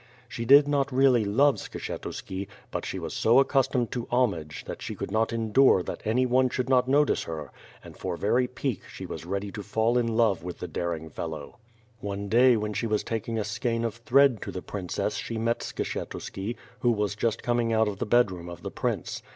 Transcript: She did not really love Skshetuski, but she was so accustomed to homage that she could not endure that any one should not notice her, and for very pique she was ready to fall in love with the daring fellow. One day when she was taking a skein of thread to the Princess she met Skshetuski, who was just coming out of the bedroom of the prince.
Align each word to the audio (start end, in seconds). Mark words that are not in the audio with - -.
She 0.27 0.45
did 0.45 0.67
not 0.67 0.91
really 0.91 1.23
love 1.25 1.57
Skshetuski, 1.57 2.47
but 2.71 2.87
she 2.87 2.97
was 2.97 3.13
so 3.13 3.37
accustomed 3.37 3.91
to 3.91 4.07
homage 4.09 4.63
that 4.65 4.81
she 4.81 4.95
could 4.95 5.11
not 5.11 5.31
endure 5.31 5.83
that 5.83 6.01
any 6.05 6.25
one 6.25 6.49
should 6.49 6.67
not 6.67 6.87
notice 6.87 7.25
her, 7.25 7.51
and 7.83 7.95
for 7.95 8.17
very 8.17 8.47
pique 8.47 8.87
she 8.91 9.05
was 9.05 9.27
ready 9.27 9.51
to 9.51 9.61
fall 9.61 9.99
in 9.99 10.07
love 10.17 10.41
with 10.43 10.57
the 10.57 10.67
daring 10.67 11.11
fellow. 11.11 11.59
One 11.99 12.29
day 12.29 12.57
when 12.57 12.73
she 12.73 12.87
was 12.87 13.03
taking 13.03 13.37
a 13.37 13.43
skein 13.43 13.85
of 13.85 13.93
thread 13.97 14.41
to 14.41 14.51
the 14.51 14.63
Princess 14.63 15.17
she 15.17 15.37
met 15.37 15.59
Skshetuski, 15.59 16.55
who 16.79 16.89
was 16.91 17.13
just 17.15 17.43
coming 17.43 17.71
out 17.71 17.87
of 17.87 17.99
the 17.99 18.07
bedroom 18.07 18.49
of 18.49 18.63
the 18.63 18.71
prince. 18.71 19.21